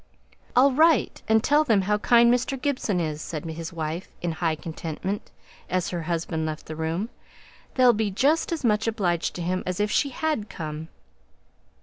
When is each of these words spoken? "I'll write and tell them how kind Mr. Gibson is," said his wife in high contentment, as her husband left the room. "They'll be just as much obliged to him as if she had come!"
"I'll 0.55 0.71
write 0.71 1.21
and 1.27 1.43
tell 1.43 1.63
them 1.63 1.81
how 1.83 1.99
kind 1.99 2.33
Mr. 2.33 2.59
Gibson 2.59 2.99
is," 2.99 3.21
said 3.21 3.45
his 3.45 3.71
wife 3.71 4.07
in 4.19 4.31
high 4.31 4.55
contentment, 4.55 5.29
as 5.69 5.89
her 5.89 6.01
husband 6.01 6.43
left 6.43 6.65
the 6.65 6.75
room. 6.75 7.09
"They'll 7.75 7.93
be 7.93 8.09
just 8.09 8.51
as 8.51 8.65
much 8.65 8.87
obliged 8.87 9.35
to 9.35 9.43
him 9.43 9.61
as 9.67 9.79
if 9.79 9.91
she 9.91 10.09
had 10.09 10.49
come!" 10.49 10.87